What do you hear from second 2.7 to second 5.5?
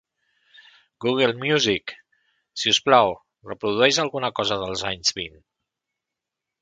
us plau, reprodueix alguna cosa dels anys vint